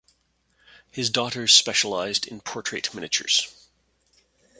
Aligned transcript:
His 0.89 1.11
daughters 1.11 1.53
specialized 1.53 2.25
in 2.27 2.41
portrait 2.41 2.91
miniatures. 2.95 3.53